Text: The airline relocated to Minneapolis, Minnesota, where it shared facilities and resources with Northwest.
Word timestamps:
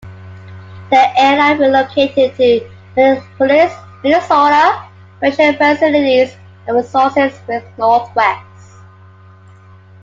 The 0.89 1.05
airline 1.19 1.59
relocated 1.59 2.35
to 2.35 2.67
Minneapolis, 2.95 3.71
Minnesota, 4.03 4.87
where 5.19 5.29
it 5.29 5.35
shared 5.35 5.57
facilities 5.59 6.35
and 6.65 6.75
resources 6.75 7.39
with 7.47 7.63
Northwest. 7.77 8.77